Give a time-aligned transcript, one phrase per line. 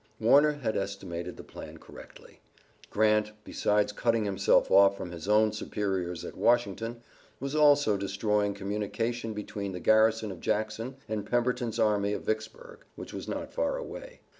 [0.19, 2.39] Warner had estimated the plan correctly.
[2.89, 7.03] Grant, besides cutting himself off from his own superiors at Washington,
[7.39, 13.13] was also destroying communication between the garrison of Jackson and Pemberton's army of Vicksburg, which
[13.13, 14.21] was not far away.